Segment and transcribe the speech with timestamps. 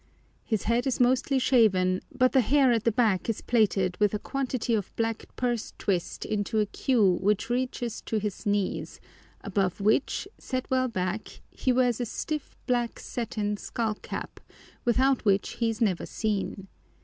[0.43, 4.17] His head is mostly shaven, but the hair at the back is plaited with a
[4.17, 8.99] quantity of black purse twist into a queue which reaches to his knees,
[9.41, 14.39] above which, set well back, he wears a stiff, black satin skull cap,
[14.85, 16.67] without which he is never seen.